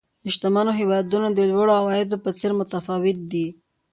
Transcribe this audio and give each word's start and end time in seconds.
د 0.23 0.25
شتمنو 0.35 0.71
هېوادونو 0.79 1.27
د 1.33 1.39
لوړو 1.51 1.73
عوایدو 1.79 2.17
په 2.23 2.29
څېر 2.39 2.51
متفاوت 2.59 3.17
دي. 3.31 3.47